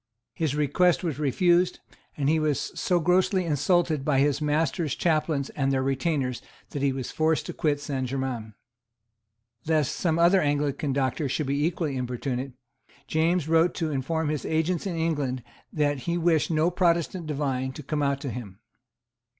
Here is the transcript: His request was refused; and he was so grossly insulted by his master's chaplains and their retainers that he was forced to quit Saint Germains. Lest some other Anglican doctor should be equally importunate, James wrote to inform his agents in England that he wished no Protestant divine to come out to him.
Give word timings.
His 0.33 0.55
request 0.55 1.03
was 1.03 1.19
refused; 1.19 1.79
and 2.17 2.27
he 2.27 2.39
was 2.39 2.71
so 2.73 2.99
grossly 2.99 3.45
insulted 3.45 4.03
by 4.03 4.17
his 4.17 4.41
master's 4.41 4.95
chaplains 4.95 5.51
and 5.51 5.71
their 5.71 5.83
retainers 5.83 6.41
that 6.71 6.81
he 6.81 6.91
was 6.91 7.11
forced 7.11 7.45
to 7.45 7.53
quit 7.53 7.79
Saint 7.79 8.07
Germains. 8.07 8.55
Lest 9.67 9.93
some 9.93 10.17
other 10.17 10.41
Anglican 10.41 10.91
doctor 10.91 11.29
should 11.29 11.45
be 11.45 11.63
equally 11.63 11.97
importunate, 11.97 12.53
James 13.05 13.47
wrote 13.47 13.75
to 13.75 13.91
inform 13.91 14.29
his 14.29 14.43
agents 14.43 14.87
in 14.87 14.95
England 14.97 15.43
that 15.71 15.99
he 15.99 16.17
wished 16.17 16.49
no 16.49 16.71
Protestant 16.71 17.27
divine 17.27 17.71
to 17.73 17.83
come 17.83 18.01
out 18.01 18.19
to 18.21 18.31
him. 18.31 18.57